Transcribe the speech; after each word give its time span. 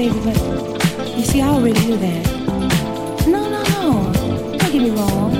baby, 0.00 0.20
but 0.24 0.38
you 1.18 1.24
see, 1.24 1.42
I 1.42 1.48
already 1.48 1.78
knew 1.84 1.98
that. 1.98 2.24
No, 3.26 3.50
no, 3.54 3.62
no. 3.74 4.10
Don't 4.56 4.72
get 4.72 4.82
me 4.86 4.90
wrong. 4.98 5.30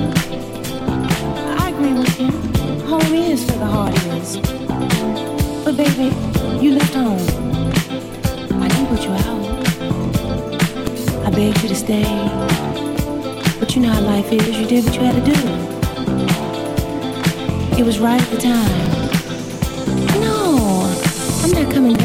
I 1.63 1.69
agree 1.69 1.93
with 1.93 2.19
you. 2.21 2.29
Home 2.91 3.13
is 3.15 3.43
where 3.47 3.57
the 3.57 3.65
heart 3.65 3.95
is. 4.17 4.37
But 5.65 5.77
baby, 5.77 6.07
you 6.63 6.75
left 6.75 6.93
home. 6.93 7.25
I 8.61 8.67
didn't 8.67 8.89
put 8.91 9.01
you 9.05 9.13
out. 9.25 9.43
I 11.25 11.29
begged 11.31 11.63
you 11.63 11.69
to 11.69 11.79
stay. 11.87 12.05
But 13.59 13.75
you 13.75 13.81
know 13.81 13.89
how 13.89 14.01
life 14.01 14.31
is. 14.31 14.59
You 14.59 14.67
did 14.67 14.85
what 14.85 14.93
you 14.95 15.01
had 15.01 15.15
to 15.21 15.25
do. 15.33 15.39
It 17.81 17.83
was 17.83 17.97
right 17.97 18.21
at 18.21 18.29
the 18.29 18.37
time. 18.37 18.81
No, 20.21 20.35
I'm 21.43 21.51
not 21.51 21.73
coming 21.73 22.00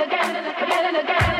Here 0.00 0.08
comes 0.08 0.32
that 0.32 1.06
sound. 1.06 1.39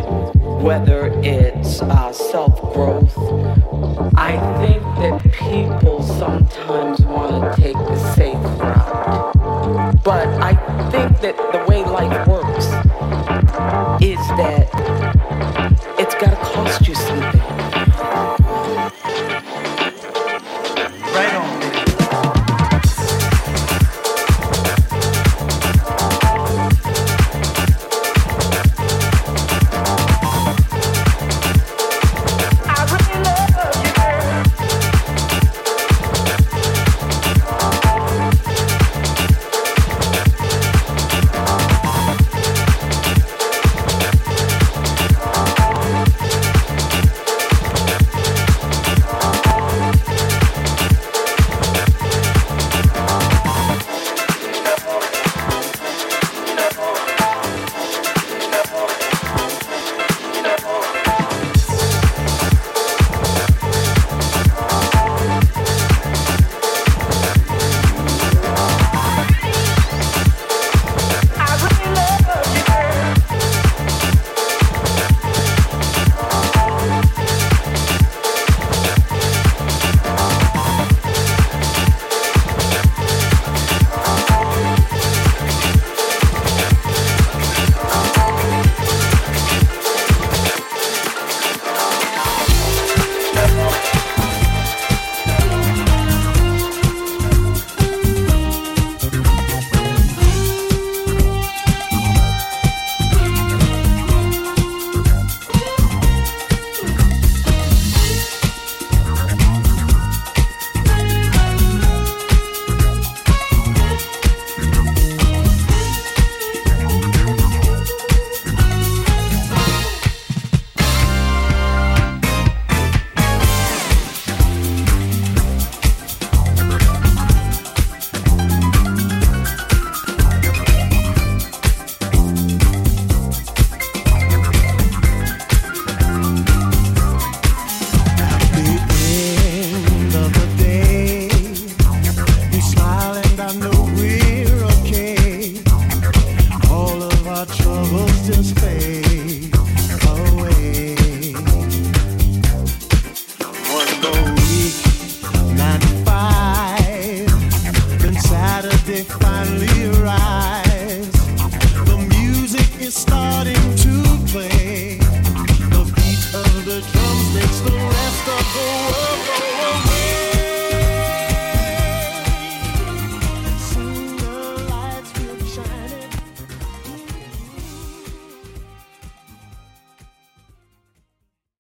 Whether 0.00 1.06
it's 1.22 1.82
uh, 1.82 2.12
self 2.12 2.60
growth, 2.72 2.81